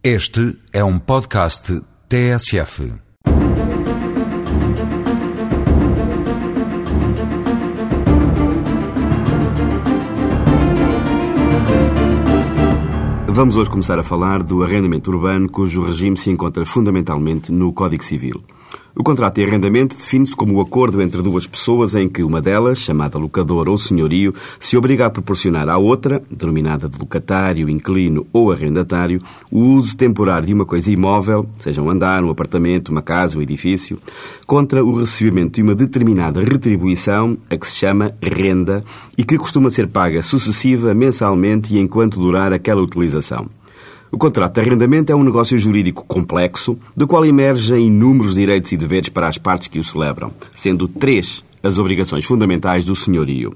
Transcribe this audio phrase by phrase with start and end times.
[0.00, 2.92] Este é um podcast TSF.
[13.26, 18.04] Vamos hoje começar a falar do arrendamento urbano, cujo regime se encontra fundamentalmente no Código
[18.04, 18.44] Civil.
[18.98, 22.80] O contrato de arrendamento define-se como o acordo entre duas pessoas em que uma delas,
[22.80, 28.50] chamada locador ou senhorio, se obriga a proporcionar à outra, denominada de locatário, inquilino ou
[28.50, 29.22] arrendatário,
[29.52, 33.42] o uso temporário de uma coisa imóvel, seja um andar, um apartamento, uma casa, um
[33.42, 34.00] edifício,
[34.44, 38.82] contra o recebimento de uma determinada retribuição, a que se chama renda,
[39.16, 43.48] e que costuma ser paga sucessiva, mensalmente e enquanto durar aquela utilização.
[44.10, 48.76] O contrato de arrendamento é um negócio jurídico complexo, do qual emergem inúmeros direitos e
[48.76, 53.54] deveres para as partes que o celebram, sendo três as obrigações fundamentais do senhorio.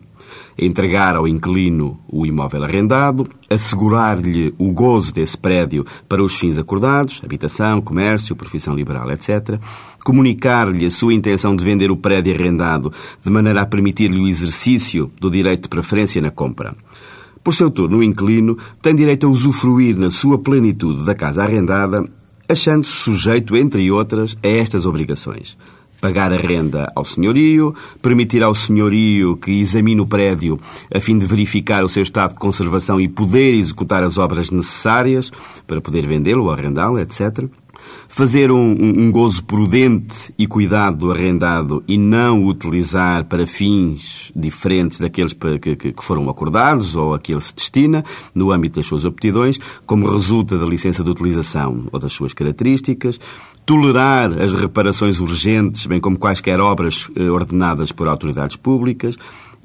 [0.59, 7.23] Entregar ao inquilino o imóvel arrendado, assegurar-lhe o gozo desse prédio para os fins acordados,
[7.25, 9.59] habitação, comércio, profissão liberal, etc.,
[10.05, 12.93] comunicar-lhe a sua intenção de vender o prédio arrendado
[13.25, 16.75] de maneira a permitir-lhe o exercício do direito de preferência na compra.
[17.43, 22.09] Por seu turno, o inquilino tem direito a usufruir na sua plenitude da casa arrendada,
[22.49, 25.59] achando-se sujeito, entre outras, a estas obrigações.
[26.01, 30.59] Pagar a renda ao senhorio, permitir ao senhorio que examine o prédio
[30.93, 35.31] a fim de verificar o seu estado de conservação e poder executar as obras necessárias
[35.67, 37.49] para poder vendê-lo ou arrendá-lo, etc
[38.09, 44.99] fazer um, um, gozo prudente e cuidado do arrendado e não utilizar para fins diferentes
[44.99, 48.87] daqueles que, que, que foram acordados ou a que ele se destina, no âmbito das
[48.87, 53.19] suas aptidões, como resulta da licença de utilização ou das suas características,
[53.65, 59.17] tolerar as reparações urgentes, bem como quaisquer obras eh, ordenadas por autoridades públicas,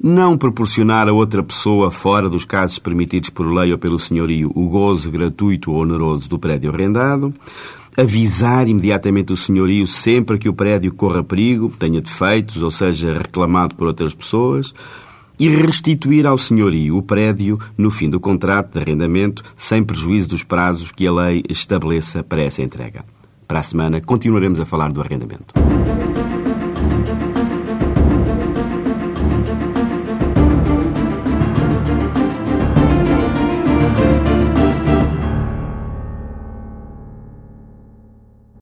[0.02, 4.68] não proporcionar a outra pessoa, fora dos casos permitidos por lei ou pelo senhorio, o
[4.68, 7.34] gozo gratuito ou oneroso do prédio arrendado,
[7.96, 13.74] avisar imediatamente o senhorio sempre que o prédio corra perigo, tenha defeitos ou seja reclamado
[13.74, 14.72] por outras pessoas,
[15.38, 20.42] e restituir ao senhorio o prédio no fim do contrato de arrendamento, sem prejuízo dos
[20.42, 23.04] prazos que a lei estabeleça para essa entrega.
[23.46, 25.54] Para a semana continuaremos a falar do arrendamento.